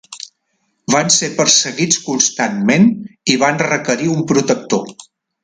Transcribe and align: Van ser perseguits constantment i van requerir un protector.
Van 0.93 1.11
ser 1.15 1.29
perseguits 1.41 1.99
constantment 2.07 2.89
i 3.35 3.37
van 3.45 3.63
requerir 3.67 4.09
un 4.17 4.25
protector. 4.35 4.91